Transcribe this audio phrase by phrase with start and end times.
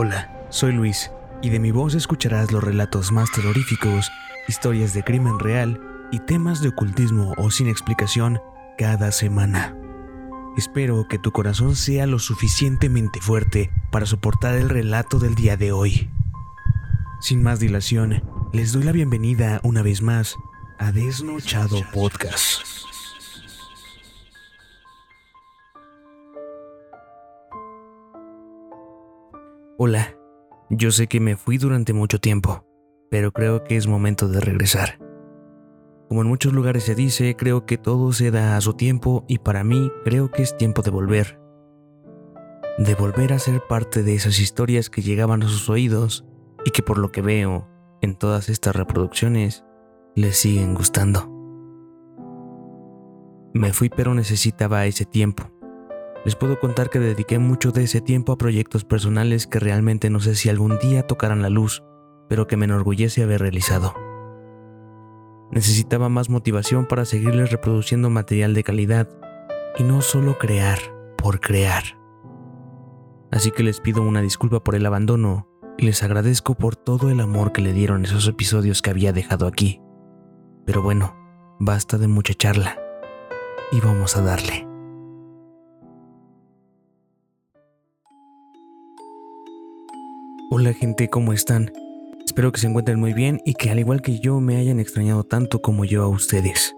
[0.00, 1.10] Hola, soy Luis,
[1.42, 4.12] y de mi voz escucharás los relatos más terroríficos,
[4.46, 5.80] historias de crimen real
[6.12, 8.40] y temas de ocultismo o sin explicación
[8.78, 9.76] cada semana.
[10.56, 15.72] Espero que tu corazón sea lo suficientemente fuerte para soportar el relato del día de
[15.72, 16.08] hoy.
[17.20, 18.22] Sin más dilación,
[18.52, 20.36] les doy la bienvenida una vez más
[20.78, 22.62] a Desnochado Podcast.
[29.80, 30.16] Hola,
[30.70, 32.66] yo sé que me fui durante mucho tiempo,
[33.12, 34.98] pero creo que es momento de regresar.
[36.08, 39.38] Como en muchos lugares se dice, creo que todo se da a su tiempo y
[39.38, 41.38] para mí creo que es tiempo de volver.
[42.78, 46.26] De volver a ser parte de esas historias que llegaban a sus oídos
[46.64, 47.68] y que por lo que veo
[48.00, 49.64] en todas estas reproducciones
[50.16, 51.32] les siguen gustando.
[53.54, 55.52] Me fui pero necesitaba ese tiempo
[56.28, 60.20] les puedo contar que dediqué mucho de ese tiempo a proyectos personales que realmente no
[60.20, 61.82] sé si algún día tocarán la luz,
[62.28, 63.94] pero que me enorgullece haber realizado.
[65.50, 69.08] Necesitaba más motivación para seguirles reproduciendo material de calidad
[69.78, 70.78] y no solo crear
[71.16, 71.98] por crear.
[73.32, 77.20] Así que les pido una disculpa por el abandono y les agradezco por todo el
[77.20, 79.80] amor que le dieron esos episodios que había dejado aquí.
[80.66, 81.16] Pero bueno,
[81.58, 82.78] basta de mucha charla
[83.72, 84.67] y vamos a darle.
[90.50, 91.70] Hola gente, ¿cómo están?
[92.24, 95.22] Espero que se encuentren muy bien y que al igual que yo me hayan extrañado
[95.22, 96.74] tanto como yo a ustedes.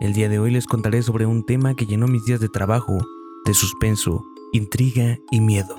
[0.00, 2.96] El día de hoy les contaré sobre un tema que llenó mis días de trabajo,
[3.44, 5.76] de suspenso, intriga y miedo.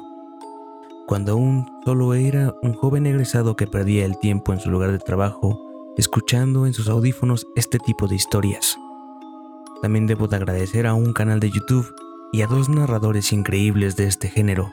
[1.08, 5.00] Cuando aún solo era un joven egresado que perdía el tiempo en su lugar de
[5.00, 5.60] trabajo,
[5.98, 8.78] escuchando en sus audífonos este tipo de historias.
[9.82, 11.92] También debo de agradecer a un canal de YouTube
[12.32, 14.70] y a dos narradores increíbles de este género,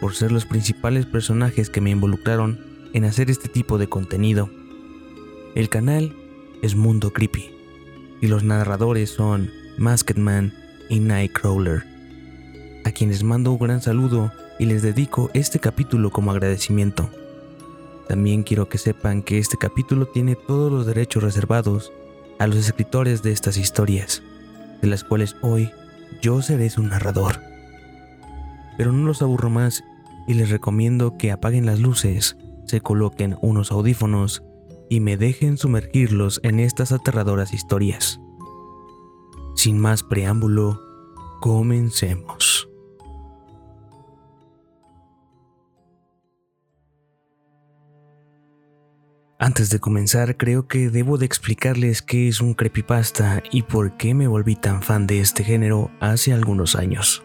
[0.00, 2.58] por ser los principales personajes que me involucraron
[2.92, 4.50] en hacer este tipo de contenido.
[5.54, 6.16] El canal
[6.62, 7.50] es Mundo Creepy
[8.20, 10.52] y los narradores son Masked Man
[10.88, 11.84] y Nightcrawler,
[12.84, 17.10] a quienes mando un gran saludo y les dedico este capítulo como agradecimiento.
[18.08, 21.92] También quiero que sepan que este capítulo tiene todos los derechos reservados
[22.38, 24.22] a los escritores de estas historias,
[24.82, 25.70] de las cuales hoy
[26.20, 27.40] yo seré su narrador.
[28.76, 29.84] Pero no los aburro más
[30.26, 32.36] y les recomiendo que apaguen las luces,
[32.66, 34.42] se coloquen unos audífonos
[34.88, 38.20] y me dejen sumergirlos en estas aterradoras historias.
[39.54, 40.80] Sin más preámbulo,
[41.40, 42.68] comencemos.
[49.42, 54.12] Antes de comenzar, creo que debo de explicarles qué es un creepypasta y por qué
[54.12, 57.24] me volví tan fan de este género hace algunos años.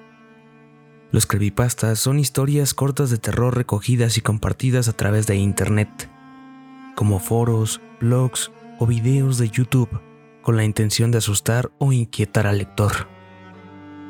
[1.11, 6.09] Los creepypastas son historias cortas de terror recogidas y compartidas a través de Internet,
[6.95, 10.01] como foros, blogs o videos de YouTube,
[10.41, 13.07] con la intención de asustar o inquietar al lector,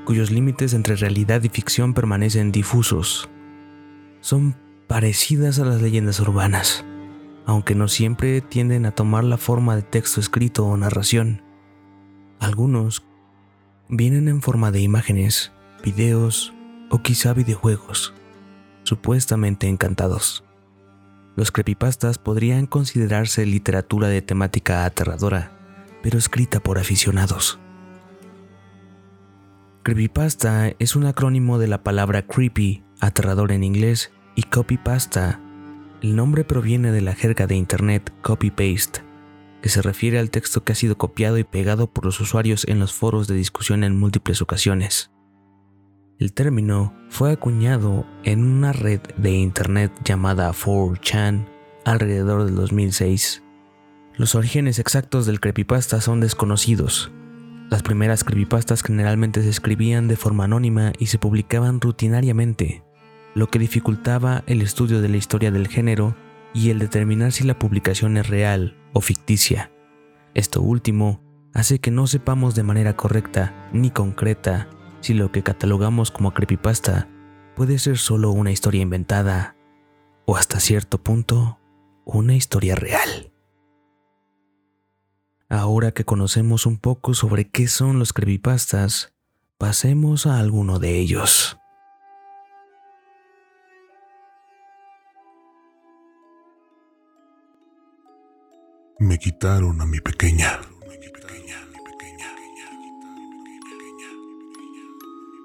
[0.05, 3.29] cuyos límites entre realidad y ficción permanecen difusos.
[4.21, 4.55] Son
[4.87, 6.85] parecidas a las leyendas urbanas,
[7.45, 11.43] aunque no siempre tienden a tomar la forma de texto escrito o narración.
[12.39, 13.03] Algunos
[13.87, 15.51] vienen en forma de imágenes,
[15.83, 16.54] videos
[16.89, 18.13] o quizá videojuegos,
[18.83, 20.43] supuestamente encantados.
[21.35, 25.51] Los creepypastas podrían considerarse literatura de temática aterradora,
[26.01, 27.59] pero escrita por aficionados.
[29.83, 35.39] Creepypasta es un acrónimo de la palabra creepy, aterrador en inglés, y copypasta.
[36.01, 39.01] El nombre proviene de la jerga de Internet copy-paste,
[39.61, 42.79] que se refiere al texto que ha sido copiado y pegado por los usuarios en
[42.79, 45.11] los foros de discusión en múltiples ocasiones.
[46.17, 51.45] El término fue acuñado en una red de internet llamada 4chan
[51.83, 53.43] alrededor del 2006.
[54.15, 57.11] Los orígenes exactos del creepypasta son desconocidos.
[57.69, 62.85] Las primeras creepypastas generalmente se escribían de forma anónima y se publicaban rutinariamente,
[63.33, 66.15] lo que dificultaba el estudio de la historia del género
[66.53, 69.69] y el determinar si la publicación es real o ficticia.
[70.33, 71.21] Esto último
[71.53, 74.69] hace que no sepamos de manera correcta ni concreta
[75.05, 77.07] si lo que catalogamos como creepypasta
[77.55, 79.55] puede ser solo una historia inventada
[80.25, 81.59] o hasta cierto punto
[82.05, 83.31] una historia real.
[85.47, 89.13] Ahora que conocemos un poco sobre qué son los creepypastas,
[89.59, 91.55] pasemos a alguno de ellos.
[98.97, 100.61] Me quitaron a mi pequeña.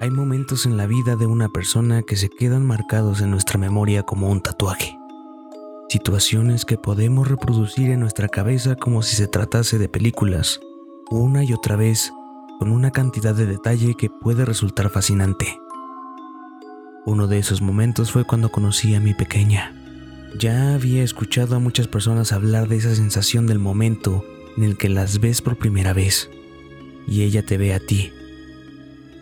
[0.02, 4.02] Hay momentos en la vida de una persona que se quedan marcados en nuestra memoria
[4.02, 4.98] como un tatuaje.
[5.90, 10.58] Situaciones que podemos reproducir en nuestra cabeza como si se tratase de películas,
[11.10, 12.14] una y otra vez,
[12.58, 15.60] con una cantidad de detalle que puede resultar fascinante.
[17.04, 19.74] Uno de esos momentos fue cuando conocí a mi pequeña.
[20.38, 24.24] Ya había escuchado a muchas personas hablar de esa sensación del momento
[24.56, 26.30] en el que las ves por primera vez
[27.06, 28.10] y ella te ve a ti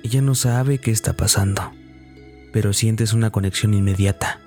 [0.02, 1.72] ella no sabe qué está pasando,
[2.52, 4.40] pero sientes una conexión inmediata.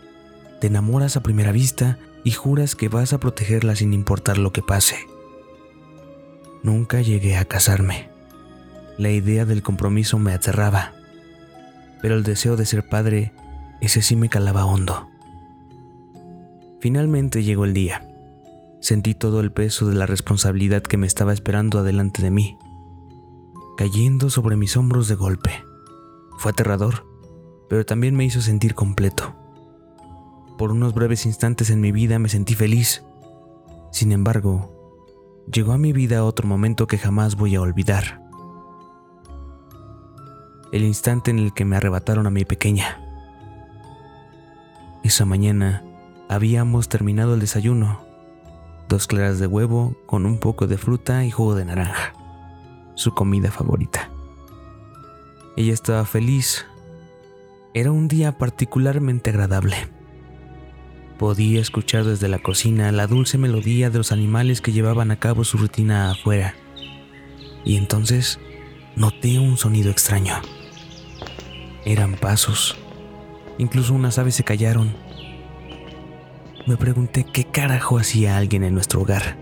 [0.59, 4.62] Te enamoras a primera vista y juras que vas a protegerla sin importar lo que
[4.62, 4.98] pase.
[6.63, 8.09] Nunca llegué a casarme.
[8.98, 10.94] La idea del compromiso me aterraba,
[12.01, 13.33] pero el deseo de ser padre,
[13.81, 15.09] ese sí me calaba hondo.
[16.80, 18.07] Finalmente llegó el día.
[18.80, 22.57] Sentí todo el peso de la responsabilidad que me estaba esperando adelante de mí
[23.81, 25.65] cayendo sobre mis hombros de golpe.
[26.37, 27.07] Fue aterrador,
[27.67, 29.33] pero también me hizo sentir completo.
[30.59, 33.03] Por unos breves instantes en mi vida me sentí feliz.
[33.91, 34.71] Sin embargo,
[35.51, 38.21] llegó a mi vida otro momento que jamás voy a olvidar.
[40.71, 43.01] El instante en el que me arrebataron a mi pequeña.
[45.03, 45.83] Esa mañana
[46.29, 48.01] habíamos terminado el desayuno.
[48.87, 52.20] Dos claras de huevo con un poco de fruta y jugo de naranja
[52.95, 54.09] su comida favorita.
[55.57, 56.65] Ella estaba feliz.
[57.73, 59.75] Era un día particularmente agradable.
[61.17, 65.43] Podía escuchar desde la cocina la dulce melodía de los animales que llevaban a cabo
[65.43, 66.55] su rutina afuera.
[67.63, 68.39] Y entonces
[68.95, 70.35] noté un sonido extraño.
[71.85, 72.77] Eran pasos.
[73.57, 74.95] Incluso unas aves se callaron.
[76.65, 79.38] Me pregunté qué carajo hacía alguien en nuestro hogar.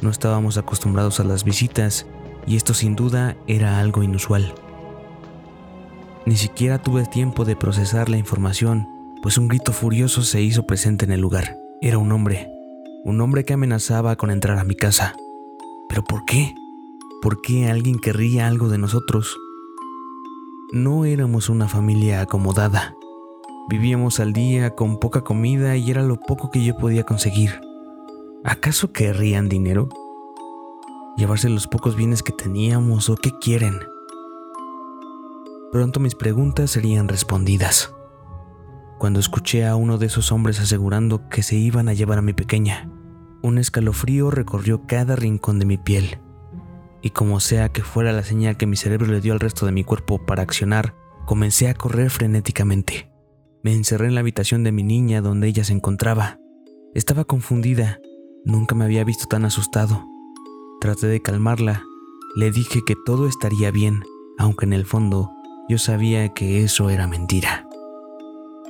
[0.00, 2.06] No estábamos acostumbrados a las visitas
[2.46, 4.54] y esto sin duda era algo inusual.
[6.24, 8.88] Ni siquiera tuve tiempo de procesar la información,
[9.22, 11.56] pues un grito furioso se hizo presente en el lugar.
[11.80, 12.48] Era un hombre,
[13.04, 15.16] un hombre que amenazaba con entrar a mi casa.
[15.88, 16.54] ¿Pero por qué?
[17.20, 19.36] ¿Por qué alguien querría algo de nosotros?
[20.72, 22.94] No éramos una familia acomodada.
[23.68, 27.60] Vivíamos al día con poca comida y era lo poco que yo podía conseguir.
[28.44, 29.88] ¿Acaso querrían dinero?
[31.16, 33.78] Llevarse los pocos bienes que teníamos o qué quieren.
[35.70, 37.94] Pronto mis preguntas serían respondidas.
[38.98, 42.34] Cuando escuché a uno de esos hombres asegurando que se iban a llevar a mi
[42.34, 42.90] pequeña,
[43.42, 46.20] un escalofrío recorrió cada rincón de mi piel.
[47.02, 49.72] Y como sea que fuera la señal que mi cerebro le dio al resto de
[49.72, 50.94] mi cuerpo para accionar,
[51.26, 53.10] comencé a correr frenéticamente.
[53.64, 56.38] Me encerré en la habitación de mi niña donde ella se encontraba.
[56.94, 57.98] Estaba confundida,
[58.44, 60.11] nunca me había visto tan asustado.
[60.82, 61.86] Traté de calmarla.
[62.34, 64.02] Le dije que todo estaría bien,
[64.36, 65.30] aunque en el fondo
[65.68, 67.68] yo sabía que eso era mentira.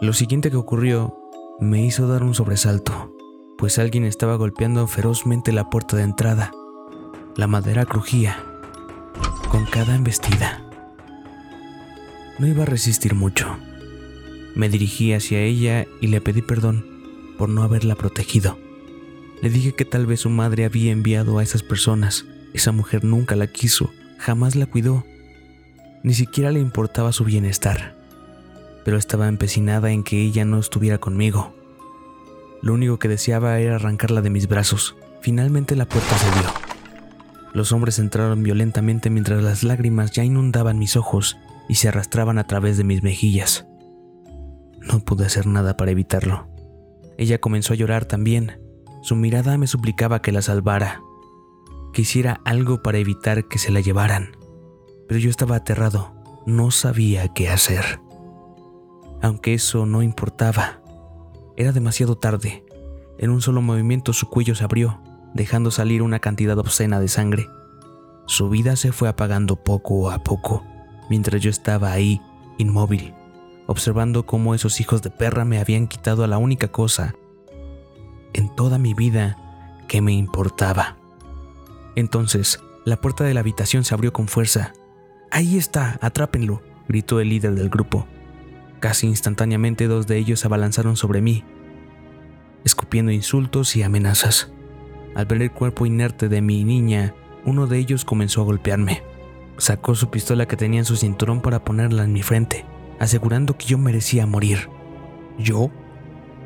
[0.03, 1.17] Lo siguiente que ocurrió
[1.59, 3.17] me hizo dar un sobresalto,
[3.57, 6.53] pues alguien estaba golpeando ferozmente la puerta de entrada.
[7.35, 8.45] La madera crujía
[9.51, 10.63] con cada embestida.
[12.39, 13.57] No iba a resistir mucho.
[14.55, 16.85] Me dirigí hacia ella y le pedí perdón
[17.39, 18.59] por no haberla protegido.
[19.43, 22.25] Le dije que tal vez su madre había enviado a esas personas.
[22.55, 25.05] Esa mujer nunca la quiso, jamás la cuidó.
[26.05, 27.97] Ni siquiera le importaba su bienestar.
[28.85, 31.57] Pero estaba empecinada en que ella no estuviera conmigo.
[32.63, 34.95] Lo único que deseaba era arrancarla de mis brazos.
[35.21, 36.49] Finalmente la puerta se dio.
[37.53, 41.37] Los hombres entraron violentamente mientras las lágrimas ya inundaban mis ojos
[41.69, 43.67] y se arrastraban a través de mis mejillas.
[44.81, 46.49] No pude hacer nada para evitarlo.
[47.19, 48.62] Ella comenzó a llorar también,
[49.03, 51.03] su mirada me suplicaba que la salvara,
[51.93, 54.37] que hiciera algo para evitar que se la llevaran,
[55.09, 56.15] pero yo estaba aterrado,
[56.47, 58.01] no sabía qué hacer.
[59.21, 60.81] Aunque eso no importaba,
[61.57, 62.65] era demasiado tarde.
[63.19, 65.01] En un solo movimiento su cuello se abrió,
[65.35, 67.49] dejando salir una cantidad obscena de sangre.
[68.27, 70.65] Su vida se fue apagando poco a poco,
[71.11, 72.21] mientras yo estaba ahí,
[72.57, 73.15] inmóvil,
[73.67, 77.17] observando cómo esos hijos de perra me habían quitado a la única cosa
[78.35, 79.37] en toda mi vida
[79.89, 80.97] que me importaba.
[81.97, 84.73] Entonces, la puerta de la habitación se abrió con fuerza.
[85.31, 88.07] Ahí está, atrápenlo, gritó el líder del grupo.
[88.81, 91.45] Casi instantáneamente dos de ellos abalanzaron sobre mí,
[92.65, 94.53] escupiendo insultos y amenazas.
[95.15, 99.03] Al ver el cuerpo inerte de mi niña, uno de ellos comenzó a golpearme.
[99.59, 102.65] Sacó su pistola que tenía en su cinturón para ponerla en mi frente,
[102.99, 104.69] asegurando que yo merecía morir.
[105.39, 105.71] ¿Yo?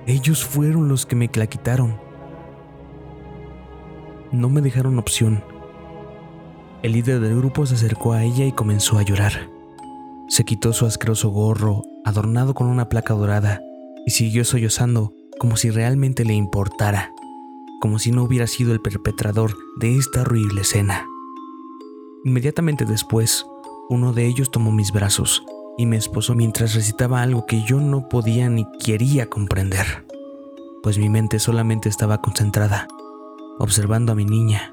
[0.08, 1.98] Ellos fueron los que me la quitaron.
[4.30, 5.42] No me dejaron opción.
[6.84, 9.50] El líder del grupo se acercó a ella y comenzó a llorar.
[10.28, 13.60] Se quitó su asqueroso gorro, adornado con una placa dorada,
[14.06, 17.12] y siguió sollozando como si realmente le importara,
[17.80, 21.04] como si no hubiera sido el perpetrador de esta horrible escena.
[22.24, 23.44] Inmediatamente después,
[23.88, 25.44] uno de ellos tomó mis brazos
[25.78, 30.06] y me esposó mientras recitaba algo que yo no podía ni quería comprender,
[30.82, 32.88] pues mi mente solamente estaba concentrada,
[33.58, 34.72] observando a mi niña,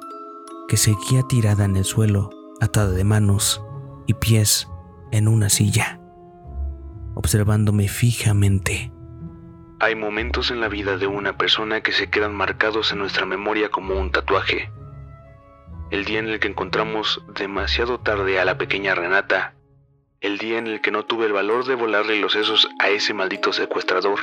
[0.68, 2.30] que seguía tirada en el suelo,
[2.62, 3.64] atada de manos
[4.08, 4.70] y pies
[5.12, 6.00] en una silla,
[7.16, 8.92] observándome fijamente.
[9.80, 13.70] Hay momentos en la vida de una persona que se quedan marcados en nuestra memoria
[13.70, 14.72] como un tatuaje.
[15.92, 19.56] El día en el que encontramos demasiado tarde a la pequeña Renata.
[20.24, 23.14] El día en el que no tuve el valor de volarle los sesos a ese
[23.14, 24.22] maldito secuestrador.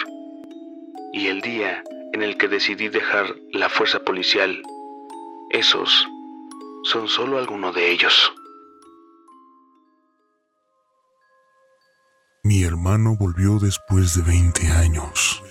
[1.13, 4.63] Y el día en el que decidí dejar la fuerza policial.
[5.51, 6.09] Esos
[6.85, 8.33] son solo algunos de ellos.
[12.45, 15.43] Mi hermano volvió después de 20 años.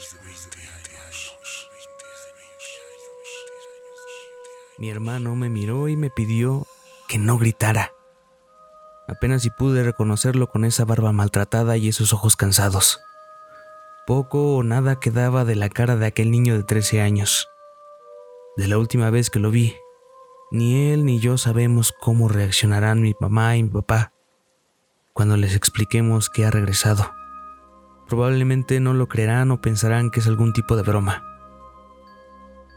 [4.79, 6.65] Mi hermano me miró y me pidió
[7.08, 7.91] que no gritara.
[9.10, 13.00] Apenas si pude reconocerlo con esa barba maltratada y esos ojos cansados.
[14.06, 17.50] Poco o nada quedaba de la cara de aquel niño de 13 años.
[18.56, 19.75] De la última vez que lo vi,
[20.51, 24.13] ni él ni yo sabemos cómo reaccionarán mi mamá y mi papá
[25.13, 27.12] cuando les expliquemos que ha regresado.
[28.08, 31.24] Probablemente no lo creerán o pensarán que es algún tipo de broma.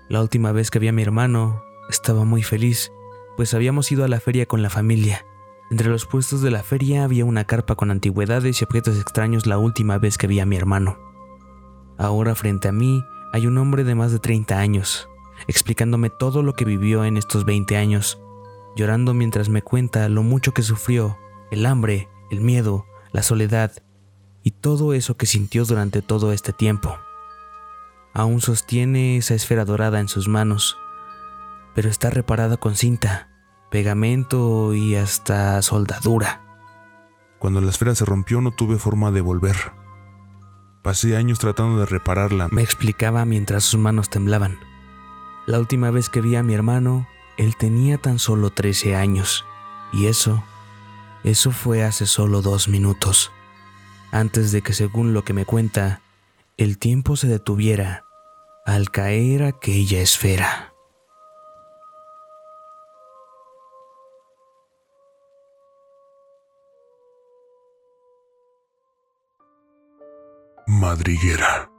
[0.09, 2.91] La última vez que vi a mi hermano, estaba muy feliz,
[3.37, 5.25] pues habíamos ido a la feria con la familia.
[5.73, 9.57] Entre los puestos de la feria había una carpa con antigüedades y objetos extraños la
[9.57, 10.99] última vez que vi a mi hermano.
[11.97, 13.03] Ahora frente a mí
[13.33, 15.09] hay un hombre de más de 30 años,
[15.47, 18.21] explicándome todo lo que vivió en estos 20 años,
[18.77, 21.17] llorando mientras me cuenta lo mucho que sufrió,
[21.51, 23.73] el hambre, el miedo, la soledad
[24.43, 26.99] y todo eso que sintió durante todo este tiempo.
[28.13, 30.77] Aún sostiene esa esfera dorada en sus manos,
[31.75, 33.32] pero está reparada con cinta,
[33.73, 36.41] pegamento y hasta soldadura.
[37.41, 39.57] Cuando la esfera se rompió no tuve forma de volver.
[40.83, 42.47] Pasé años tratando de repararla.
[42.53, 44.61] Me explicaba mientras sus manos temblaban.
[45.47, 49.45] La última vez que vi a mi hermano, él tenía tan solo 13 años,
[49.93, 50.45] y eso
[51.25, 53.31] eso fue hace solo dos minutos,
[54.11, 56.01] antes de que, según lo que me cuenta,
[56.57, 58.05] el tiempo se detuviera
[58.67, 60.72] al caer aquella esfera.
[70.93, 71.71] Madriguera.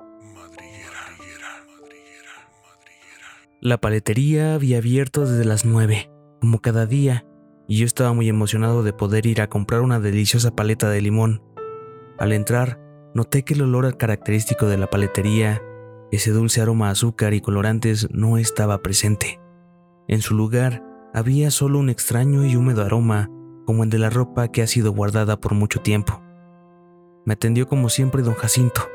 [3.61, 6.09] La paletería había abierto desde las nueve,
[6.41, 7.23] como cada día,
[7.67, 11.43] y yo estaba muy emocionado de poder ir a comprar una deliciosa paleta de limón.
[12.17, 12.79] Al entrar,
[13.13, 15.61] noté que el olor característico de la paletería,
[16.11, 19.39] ese dulce aroma a azúcar y colorantes, no estaba presente.
[20.07, 23.29] En su lugar, había solo un extraño y húmedo aroma,
[23.67, 26.23] como el de la ropa que ha sido guardada por mucho tiempo.
[27.27, 28.89] Me atendió como siempre don Jacinto,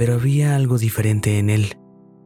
[0.00, 1.76] pero había algo diferente en él.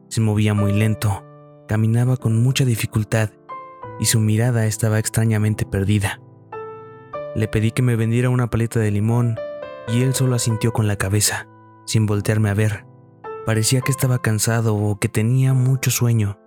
[0.07, 1.25] Se movía muy lento,
[1.67, 3.31] caminaba con mucha dificultad
[3.99, 6.21] y su mirada estaba extrañamente perdida.
[7.35, 9.35] Le pedí que me vendiera una paleta de limón
[9.89, 11.49] y él solo asintió con la cabeza,
[11.85, 12.85] sin voltearme a ver.
[13.45, 16.39] Parecía que estaba cansado o que tenía mucho sueño.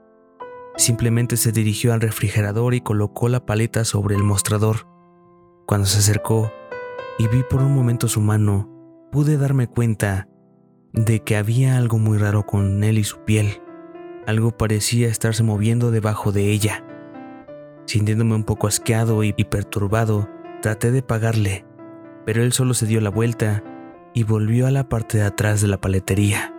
[0.79, 4.89] Simplemente se dirigió al refrigerador y colocó la paleta sobre el mostrador.
[5.67, 6.51] Cuando se acercó
[7.19, 8.71] y vi por un momento su mano,
[9.13, 10.28] pude darme cuenta
[11.05, 13.63] de que había algo muy raro con él y su piel.
[14.27, 16.85] Algo parecía estarse moviendo debajo de ella.
[17.87, 20.29] Sintiéndome un poco asqueado y perturbado,
[20.61, 21.65] traté de pagarle,
[22.27, 23.63] pero él solo se dio la vuelta
[24.13, 26.53] y volvió a la parte de atrás de la paletería.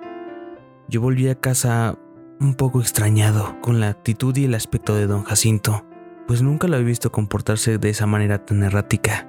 [0.88, 2.00] Yo volví a casa
[2.40, 5.86] un poco extrañado con la actitud y el aspecto de don Jacinto,
[6.28, 9.28] pues nunca lo había visto comportarse de esa manera tan errática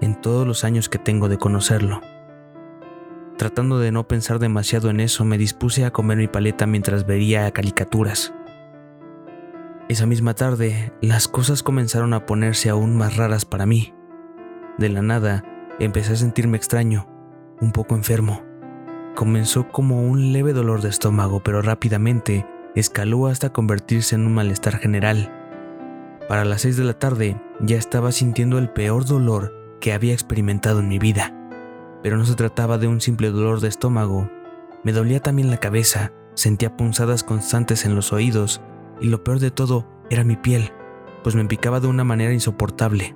[0.00, 2.00] en todos los años que tengo de conocerlo.
[3.40, 7.50] Tratando de no pensar demasiado en eso, me dispuse a comer mi paleta mientras veía
[7.52, 8.34] caricaturas.
[9.88, 13.94] Esa misma tarde, las cosas comenzaron a ponerse aún más raras para mí.
[14.76, 15.42] De la nada,
[15.78, 17.08] empecé a sentirme extraño,
[17.62, 18.42] un poco enfermo.
[19.16, 24.76] Comenzó como un leve dolor de estómago, pero rápidamente escaló hasta convertirse en un malestar
[24.76, 25.32] general.
[26.28, 30.80] Para las 6 de la tarde ya estaba sintiendo el peor dolor que había experimentado
[30.80, 31.39] en mi vida.
[32.02, 34.30] Pero no se trataba de un simple dolor de estómago.
[34.84, 38.62] Me dolía también la cabeza, sentía punzadas constantes en los oídos
[39.00, 40.72] y lo peor de todo era mi piel,
[41.22, 43.14] pues me picaba de una manera insoportable.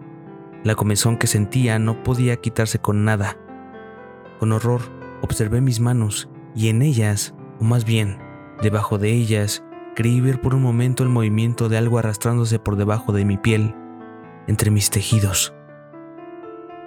[0.62, 3.36] La comezón que sentía no podía quitarse con nada.
[4.38, 4.80] Con horror
[5.22, 8.18] observé mis manos y en ellas, o más bien,
[8.62, 9.64] debajo de ellas,
[9.94, 13.74] creí ver por un momento el movimiento de algo arrastrándose por debajo de mi piel,
[14.46, 15.54] entre mis tejidos.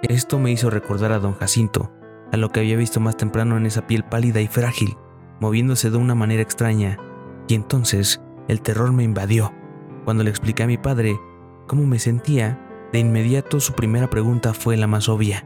[0.02, 1.90] Esto me hizo recordar a don Jacinto,
[2.30, 4.96] a lo que había visto más temprano en esa piel pálida y frágil,
[5.40, 6.98] moviéndose de una manera extraña,
[7.48, 9.52] y entonces el terror me invadió.
[10.04, 11.18] Cuando le expliqué a mi padre
[11.66, 15.44] cómo me sentía, de inmediato su primera pregunta fue la más obvia.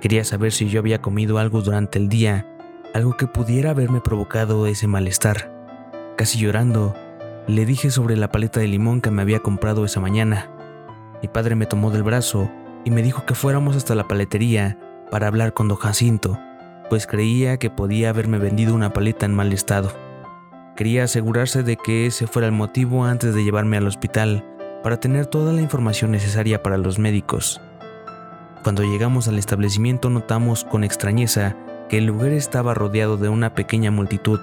[0.00, 2.46] Quería saber si yo había comido algo durante el día,
[2.94, 5.52] algo que pudiera haberme provocado ese malestar.
[6.16, 6.94] Casi llorando,
[7.48, 10.52] le dije sobre la paleta de limón que me había comprado esa mañana.
[11.20, 12.48] Mi padre me tomó del brazo
[12.88, 14.78] y me dijo que fuéramos hasta la paletería
[15.10, 16.40] para hablar con don Jacinto,
[16.88, 19.92] pues creía que podía haberme vendido una paleta en mal estado.
[20.74, 24.42] Quería asegurarse de que ese fuera el motivo antes de llevarme al hospital
[24.82, 27.60] para tener toda la información necesaria para los médicos.
[28.62, 31.56] Cuando llegamos al establecimiento notamos con extrañeza
[31.90, 34.40] que el lugar estaba rodeado de una pequeña multitud.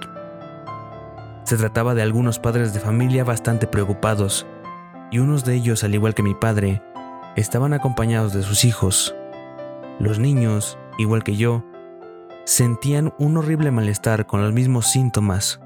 [1.45, 4.45] Se trataba de algunos padres de familia bastante preocupados,
[5.09, 6.83] y unos de ellos, al igual que mi padre,
[7.35, 9.15] estaban acompañados de sus hijos.
[9.99, 11.63] Los niños, igual que yo,
[12.45, 15.59] sentían un horrible malestar con los mismos síntomas.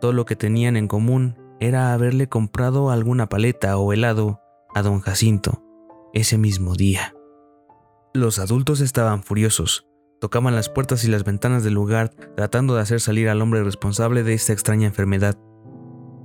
[0.00, 4.40] Todo lo que tenían en común era haberle comprado alguna paleta o helado
[4.74, 5.62] a don Jacinto
[6.12, 7.14] ese mismo día.
[8.12, 9.88] Los adultos estaban furiosos,
[10.20, 14.22] tocaban las puertas y las ventanas del lugar tratando de hacer salir al hombre responsable
[14.22, 15.36] de esta extraña enfermedad.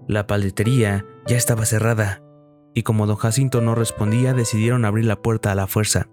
[0.07, 2.21] La paletería ya estaba cerrada,
[2.79, 6.07] y como don Jacinto no respondía decidieron abrir la puerta a la fuerza,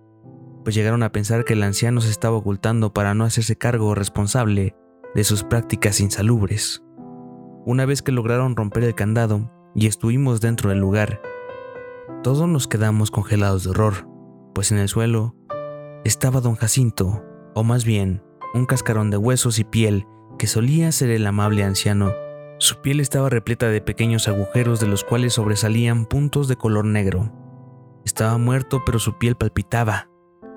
[0.65, 4.75] pues llegaron a pensar que el anciano se estaba ocultando para no hacerse cargo responsable
[5.15, 6.83] de sus prácticas insalubres.
[7.65, 11.23] Una vez que lograron romper el candado y estuvimos dentro del lugar,
[12.25, 14.09] todos nos quedamos congelados de horror,
[14.53, 15.37] pues en el suelo
[16.05, 17.23] estaba don Jacinto,
[17.55, 18.25] o más bien,
[18.55, 20.05] un cascarón de huesos y piel
[20.37, 22.11] que solía ser el amable anciano.
[22.59, 27.31] Su piel estaba repleta de pequeños agujeros de los cuales sobresalían puntos de color negro.
[28.07, 30.09] Estaba muerto pero su piel palpitaba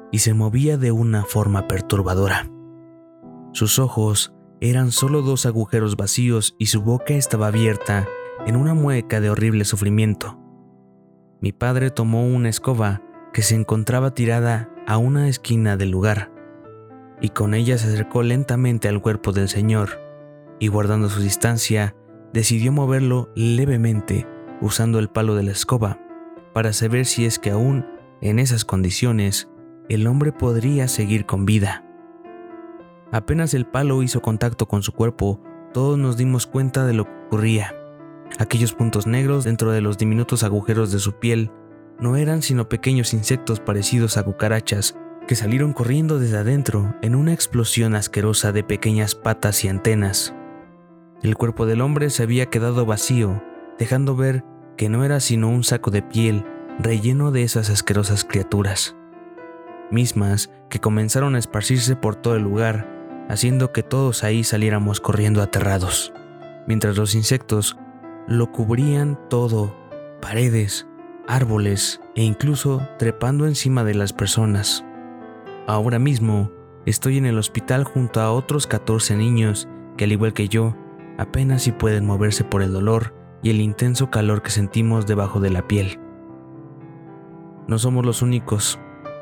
[0.10, 2.50] y se movía de una forma perturbadora.
[3.52, 8.08] Sus ojos eran solo dos agujeros vacíos y su boca estaba abierta
[8.46, 10.40] en una mueca de horrible sufrimiento.
[11.42, 13.02] Mi padre tomó una escoba
[13.34, 16.32] que se encontraba tirada a una esquina del lugar
[17.22, 20.09] y con ella se acercó lentamente al cuerpo del señor
[20.60, 21.96] y guardando su distancia
[22.34, 24.28] decidió moverlo levemente
[24.62, 26.00] usando el palo de la escoba
[26.54, 27.86] para saber si es que aún
[28.22, 29.50] en esas condiciones
[29.88, 31.86] el hombre podría seguir con vida.
[33.12, 35.42] Apenas el palo hizo contacto con su cuerpo,
[35.74, 37.76] todos nos dimos cuenta de lo que ocurría.
[38.38, 41.52] Aquellos puntos negros dentro de los diminutos agujeros de su piel
[42.00, 44.96] no eran sino pequeños insectos parecidos a cucarachas
[45.28, 50.36] que salieron corriendo desde adentro en una explosión asquerosa de pequeñas patas y antenas.
[51.22, 53.44] El cuerpo del hombre se había quedado vacío,
[53.78, 54.44] dejando ver
[54.78, 56.46] que no era sino un saco de piel
[56.80, 58.96] relleno de esas asquerosas criaturas,
[59.92, 65.42] mismas que comenzaron a esparcirse por todo el lugar haciendo que todos ahí saliéramos corriendo
[65.42, 66.12] aterrados,
[66.68, 67.78] mientras los insectos
[68.28, 69.76] lo cubrían todo,
[70.20, 70.88] paredes,
[71.28, 74.84] árboles e incluso trepando encima de las personas.
[75.68, 76.52] Ahora mismo
[76.88, 80.76] estoy en el hospital junto a otros 14 niños que al igual que yo,
[81.20, 85.50] apenas si pueden moverse por el dolor y el intenso calor que sentimos debajo de
[85.50, 86.00] la piel.
[87.68, 88.80] No somos los únicos.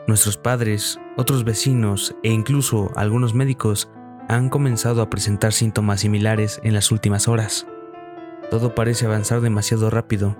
[0.07, 3.89] Nuestros padres, otros vecinos e incluso algunos médicos
[4.29, 7.67] han comenzado a presentar síntomas similares en las últimas horas.
[8.51, 10.37] Todo parece avanzar demasiado rápido.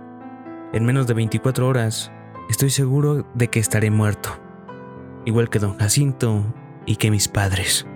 [0.74, 2.12] En menos de 24 horas,
[2.50, 4.30] estoy seguro de que estaré muerto,
[5.26, 6.46] igual que don Jacinto
[6.86, 7.88] y que mis padres.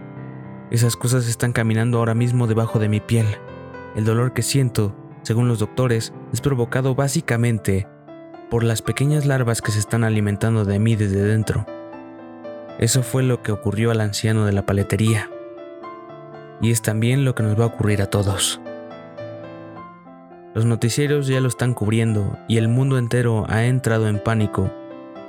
[0.71, 3.27] Esas cosas están caminando ahora mismo debajo de mi piel.
[3.95, 7.87] El dolor que siento, según los doctores, es provocado básicamente
[8.49, 11.65] por las pequeñas larvas que se están alimentando de mí desde dentro.
[12.79, 15.29] Eso fue lo que ocurrió al anciano de la paletería
[16.61, 18.61] y es también lo que nos va a ocurrir a todos.
[20.53, 24.69] Los noticieros ya lo están cubriendo y el mundo entero ha entrado en pánico.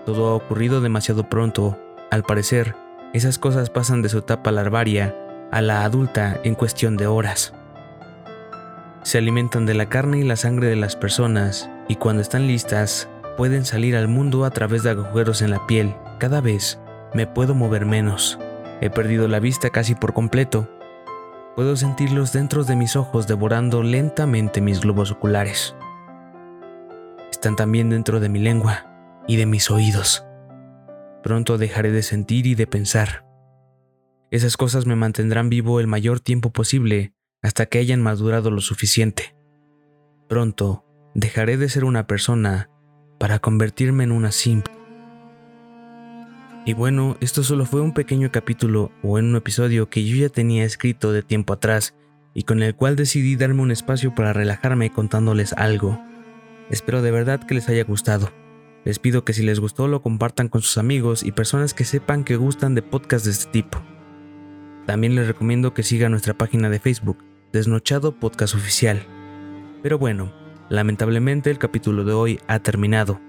[0.05, 1.79] Todo ha ocurrido demasiado pronto.
[2.11, 2.75] Al parecer,
[3.12, 5.16] esas cosas pasan de su etapa larvaria
[5.51, 7.55] a la adulta en cuestión de horas.
[9.02, 13.08] Se alimentan de la carne y la sangre de las personas y cuando están listas
[13.36, 15.94] pueden salir al mundo a través de agujeros en la piel.
[16.18, 16.78] Cada vez
[17.14, 18.38] me puedo mover menos.
[18.80, 20.68] He perdido la vista casi por completo
[21.54, 25.76] Puedo sentirlos dentro de mis ojos devorando lentamente mis globos oculares.
[27.30, 28.86] Están también dentro de mi lengua
[29.28, 30.24] y de mis oídos.
[31.22, 33.26] Pronto dejaré de sentir y de pensar.
[34.30, 37.12] Esas cosas me mantendrán vivo el mayor tiempo posible
[37.42, 39.35] hasta que hayan madurado lo suficiente.
[40.28, 42.70] Pronto dejaré de ser una persona
[43.18, 44.72] para convertirme en una simple.
[46.64, 50.28] Y bueno, esto solo fue un pequeño capítulo o en un episodio que yo ya
[50.28, 51.94] tenía escrito de tiempo atrás
[52.35, 56.00] y con el cual decidí darme un espacio para relajarme contándoles algo.
[56.70, 58.33] Espero de verdad que les haya gustado.
[58.85, 62.24] Les pido que si les gustó lo compartan con sus amigos y personas que sepan
[62.24, 63.83] que gustan de podcasts de este tipo.
[64.87, 67.18] También les recomiendo que sigan nuestra página de Facebook,
[67.52, 69.02] Desnochado Podcast Oficial.
[69.82, 70.32] Pero bueno,
[70.70, 73.20] lamentablemente el capítulo de hoy ha terminado.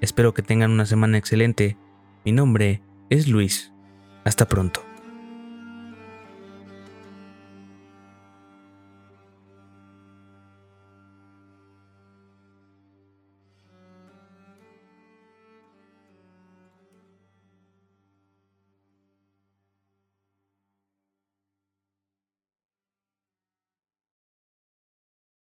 [0.00, 1.76] Espero que tengan una semana excelente.
[2.24, 3.74] Mi nombre es Luis.
[4.24, 4.87] Hasta pronto.